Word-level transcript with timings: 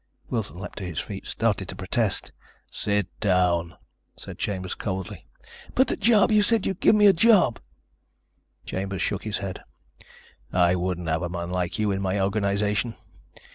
Wilson 0.31 0.59
leaped 0.59 0.79
to 0.79 0.83
his 0.83 0.97
feet, 0.99 1.27
started 1.27 1.69
to 1.69 1.75
protest. 1.75 2.31
"Sit 2.71 3.05
down," 3.19 3.75
said 4.17 4.39
Chambers 4.39 4.73
coldly. 4.73 5.27
"But 5.75 5.87
the 5.89 5.95
job! 5.95 6.31
You 6.31 6.41
said 6.41 6.65
you'd 6.65 6.79
give 6.79 6.95
me 6.95 7.05
a 7.05 7.13
job!" 7.13 7.59
Chambers 8.65 9.03
shook 9.03 9.25
his 9.25 9.37
head. 9.37 9.61
"I 10.51 10.73
wouldn't 10.73 11.07
have 11.07 11.21
a 11.21 11.29
man 11.29 11.51
like 11.51 11.77
you 11.77 11.91
in 11.91 12.01
my 12.01 12.19
organization. 12.19 12.95